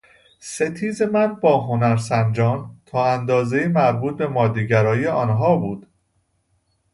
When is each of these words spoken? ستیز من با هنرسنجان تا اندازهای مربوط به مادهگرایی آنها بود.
ستیز 0.39 1.01
من 1.01 1.35
با 1.35 1.61
هنرسنجان 1.61 2.75
تا 2.85 3.05
اندازهای 3.05 3.67
مربوط 3.67 4.17
به 4.17 4.27
مادهگرایی 4.27 5.07
آنها 5.07 5.57
بود. 5.57 5.87